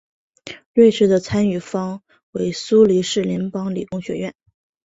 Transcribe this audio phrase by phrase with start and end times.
[0.73, 2.01] 瑞士的参与方
[2.31, 4.33] 为苏黎世联邦理工学院。